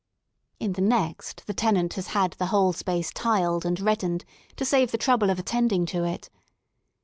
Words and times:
In 0.59 0.73
the 0.73 0.81
next 0.81 1.45
the 1.45 1.53
tenant 1.53 1.93
has 1.93 2.07
had 2.07 2.31
the 2.33 2.47
whole 2.47 2.73
space 2.73 3.11
tiled 3.13 3.67
and 3.67 3.79
reddened 3.79 4.25
to 4.55 4.65
save 4.65 4.89
the 4.89 4.97
trouble 4.97 5.29
of 5.29 5.37
attending 5.37 5.85
to 5.85 6.03
it. 6.03 6.31